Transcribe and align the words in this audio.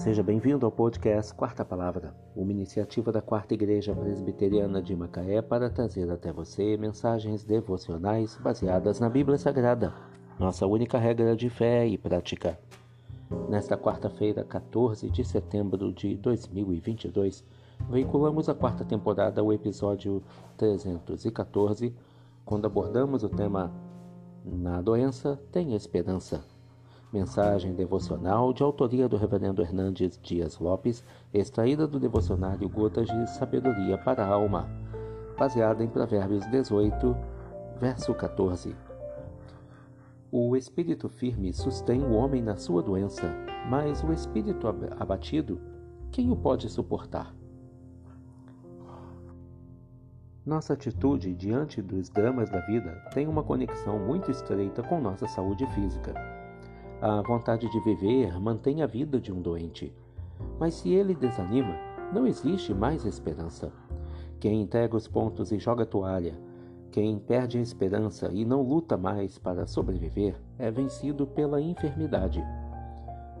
Seja 0.00 0.22
bem-vindo 0.22 0.64
ao 0.64 0.72
podcast 0.72 1.34
Quarta 1.34 1.62
Palavra, 1.62 2.14
uma 2.34 2.50
iniciativa 2.50 3.12
da 3.12 3.20
Quarta 3.20 3.52
Igreja 3.52 3.94
Presbiteriana 3.94 4.80
de 4.80 4.96
Macaé 4.96 5.42
para 5.42 5.68
trazer 5.68 6.10
até 6.10 6.32
você 6.32 6.74
mensagens 6.78 7.44
devocionais 7.44 8.34
baseadas 8.38 8.98
na 8.98 9.10
Bíblia 9.10 9.36
Sagrada, 9.36 9.92
nossa 10.38 10.66
única 10.66 10.96
regra 10.96 11.36
de 11.36 11.50
fé 11.50 11.86
e 11.86 11.98
prática. 11.98 12.58
Nesta 13.46 13.76
quarta-feira, 13.76 14.42
14 14.42 15.10
de 15.10 15.22
setembro 15.22 15.92
de 15.92 16.16
2022, 16.16 17.44
veiculamos 17.90 18.48
a 18.48 18.54
quarta 18.54 18.86
temporada, 18.86 19.44
o 19.44 19.52
episódio 19.52 20.22
314, 20.56 21.94
quando 22.42 22.64
abordamos 22.64 23.22
o 23.22 23.28
tema 23.28 23.70
Na 24.46 24.80
doença 24.80 25.38
tem 25.52 25.74
esperança. 25.74 26.42
Mensagem 27.12 27.74
devocional 27.74 28.52
de 28.52 28.62
autoria 28.62 29.08
do 29.08 29.16
Reverendo 29.16 29.60
Hernandes 29.60 30.16
Dias 30.22 30.60
Lopes, 30.60 31.02
extraída 31.34 31.84
do 31.84 31.98
devocionário 31.98 32.68
Gotas 32.68 33.08
de 33.08 33.30
Sabedoria 33.30 33.98
para 33.98 34.24
a 34.24 34.28
Alma, 34.28 34.70
baseada 35.36 35.82
em 35.82 35.88
Provérbios 35.88 36.48
18, 36.52 37.16
verso 37.80 38.14
14. 38.14 38.76
O 40.30 40.56
espírito 40.56 41.08
firme 41.08 41.52
sustém 41.52 42.00
o 42.00 42.12
homem 42.12 42.40
na 42.40 42.56
sua 42.56 42.80
doença, 42.80 43.28
mas 43.68 44.04
o 44.04 44.12
espírito 44.12 44.68
abatido, 44.68 45.60
quem 46.12 46.30
o 46.30 46.36
pode 46.36 46.68
suportar? 46.68 47.34
Nossa 50.46 50.74
atitude 50.74 51.34
diante 51.34 51.82
dos 51.82 52.08
dramas 52.08 52.48
da 52.48 52.60
vida 52.66 53.04
tem 53.12 53.26
uma 53.26 53.42
conexão 53.42 53.98
muito 53.98 54.30
estreita 54.30 54.80
com 54.84 55.00
nossa 55.00 55.26
saúde 55.26 55.66
física. 55.74 56.39
A 57.00 57.22
vontade 57.22 57.70
de 57.70 57.80
viver 57.80 58.38
mantém 58.38 58.82
a 58.82 58.86
vida 58.86 59.18
de 59.18 59.32
um 59.32 59.40
doente. 59.40 59.92
Mas 60.58 60.74
se 60.74 60.90
ele 60.90 61.14
desanima, 61.14 61.74
não 62.12 62.26
existe 62.26 62.74
mais 62.74 63.04
esperança. 63.04 63.72
Quem 64.38 64.60
entrega 64.60 64.96
os 64.96 65.08
pontos 65.08 65.50
e 65.50 65.58
joga 65.58 65.84
a 65.84 65.86
toalha, 65.86 66.34
quem 66.90 67.18
perde 67.18 67.56
a 67.56 67.60
esperança 67.60 68.30
e 68.32 68.44
não 68.44 68.62
luta 68.62 68.96
mais 68.96 69.38
para 69.38 69.66
sobreviver, 69.66 70.34
é 70.58 70.70
vencido 70.70 71.26
pela 71.26 71.60
enfermidade. 71.60 72.44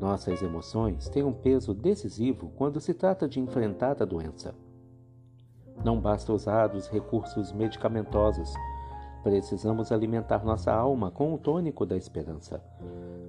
Nossas 0.00 0.42
emoções 0.42 1.08
têm 1.08 1.22
um 1.22 1.32
peso 1.32 1.74
decisivo 1.74 2.50
quando 2.56 2.80
se 2.80 2.94
trata 2.94 3.28
de 3.28 3.38
enfrentar 3.40 4.02
a 4.02 4.06
doença. 4.06 4.54
Não 5.84 6.00
basta 6.00 6.32
usar 6.32 6.74
os 6.74 6.88
recursos 6.88 7.52
medicamentosos. 7.52 8.52
Precisamos 9.22 9.92
alimentar 9.92 10.44
nossa 10.44 10.72
alma 10.72 11.10
com 11.10 11.34
o 11.34 11.38
tônico 11.38 11.84
da 11.84 11.96
esperança. 11.96 12.62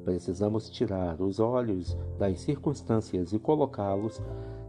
Precisamos 0.06 0.70
tirar 0.70 1.20
os 1.20 1.40
olhos 1.40 1.98
das 2.20 2.40
circunstâncias 2.42 3.34
e 3.34 3.40
colocá-los 3.40 4.22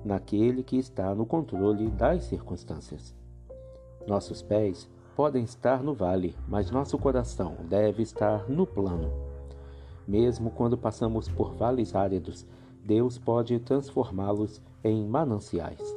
naquele 0.02 0.62
que 0.62 0.78
está 0.78 1.14
no 1.14 1.26
controle 1.26 1.90
das 1.90 2.24
circunstâncias. 2.24 3.14
Nossos 4.06 4.40
pés 4.40 4.88
podem 5.14 5.44
estar 5.44 5.82
no 5.82 5.92
vale, 5.92 6.34
mas 6.48 6.70
nosso 6.70 6.96
coração 6.96 7.54
deve 7.68 8.02
estar 8.02 8.48
no 8.48 8.66
plano. 8.66 9.12
Mesmo 10.08 10.50
quando 10.50 10.78
passamos 10.78 11.28
por 11.28 11.52
vales 11.52 11.94
áridos, 11.94 12.46
Deus 12.82 13.18
pode 13.18 13.58
transformá-los 13.58 14.62
em 14.82 15.06
mananciais. 15.06 15.94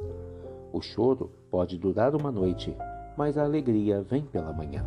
O 0.70 0.82
choro 0.82 1.30
pode 1.50 1.78
durar 1.78 2.14
uma 2.14 2.30
noite, 2.30 2.76
mas 3.16 3.38
a 3.38 3.44
alegria 3.44 4.02
vem 4.02 4.22
pela 4.22 4.52
manhã. 4.52 4.84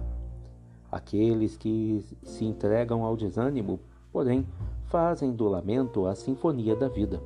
Aqueles 0.91 1.57
que 1.57 2.05
se 2.21 2.45
entregam 2.45 3.03
ao 3.03 3.17
desânimo 3.17 3.79
porém 4.13 4.47
fazem 4.85 5.33
do 5.33 5.47
lamento 5.47 6.05
a 6.05 6.13
sinfonia 6.13 6.75
da 6.75 6.87
vida. 6.87 7.19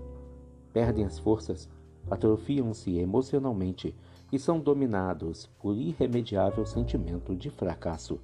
Perdem 0.72 1.04
as 1.04 1.20
forças, 1.20 1.70
atrofiam-se 2.10 2.98
emocionalmente 2.98 3.94
e 4.32 4.40
são 4.40 4.58
dominados 4.58 5.48
por 5.60 5.76
irremediável 5.76 6.66
sentimento 6.66 7.36
de 7.36 7.50
fracasso. 7.50 8.20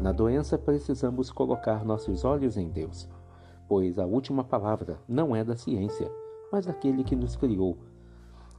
Na 0.00 0.12
doença 0.12 0.58
precisamos 0.58 1.30
colocar 1.30 1.84
nossos 1.84 2.24
olhos 2.24 2.58
em 2.58 2.68
Deus, 2.68 3.08
pois 3.66 3.98
a 3.98 4.04
última 4.04 4.44
palavra 4.44 4.98
não 5.08 5.34
é 5.34 5.42
da 5.42 5.56
ciência, 5.56 6.10
mas 6.50 6.66
daquele 6.66 7.02
que 7.02 7.16
nos 7.16 7.36
criou, 7.36 7.78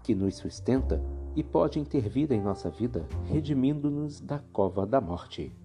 que 0.02 0.16
nos 0.16 0.36
sustenta 0.36 1.02
e 1.36 1.44
pode 1.44 1.80
intervir 1.80 2.32
em 2.32 2.42
nossa 2.42 2.70
vida, 2.70 3.06
redimindo-nos 3.26 4.20
da 4.20 4.40
cova 4.52 4.86
da 4.86 5.00
morte. 5.00 5.56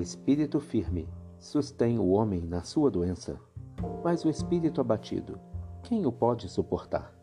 Espírito 0.00 0.60
firme 0.60 1.08
sustém 1.38 1.98
o 1.98 2.10
homem 2.10 2.42
na 2.42 2.62
sua 2.62 2.90
doença, 2.90 3.40
mas 4.04 4.24
o 4.24 4.28
espírito 4.28 4.80
abatido, 4.80 5.38
quem 5.82 6.06
o 6.06 6.12
pode 6.12 6.48
suportar? 6.48 7.14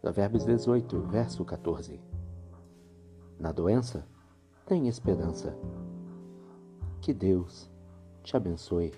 Provérbios 0.00 0.44
18, 0.44 1.00
verso 1.02 1.44
14. 1.44 2.00
Na 3.38 3.50
doença, 3.52 4.06
tem 4.66 4.86
esperança. 4.86 5.56
Que 7.00 7.12
Deus 7.12 7.70
te 8.22 8.36
abençoe. 8.36 8.92